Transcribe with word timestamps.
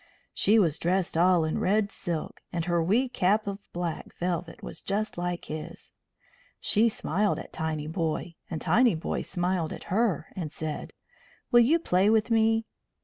She 0.33 0.57
was 0.57 0.79
dressed 0.79 1.15
all 1.15 1.45
in 1.45 1.59
red 1.59 1.91
silk, 1.91 2.41
and 2.51 2.65
her 2.65 2.83
wee 2.83 3.07
cap 3.07 3.45
of 3.45 3.59
black 3.71 4.11
velvet 4.17 4.63
was 4.63 4.81
just 4.81 5.15
like 5.15 5.45
his. 5.45 5.93
She 6.59 6.89
smiled 6.89 7.37
at 7.37 7.53
Tinyboy 7.53 8.33
and 8.49 8.59
Tinyboy 8.59 9.21
smiled 9.23 9.71
at 9.71 9.93
her, 9.93 10.25
and 10.35 10.51
said: 10.51 10.93
"Will 11.51 11.59
you 11.59 11.77
play 11.77 12.09
with 12.09 12.31
me?" 12.31 12.65